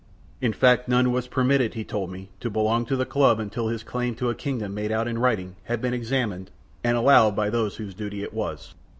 [0.41, 3.83] In fact none was permitted, he told me, to belong to the club until his
[3.83, 6.49] claim to a kingdom made out in writing had been examined
[6.83, 8.73] and allowed by those whose duty it was.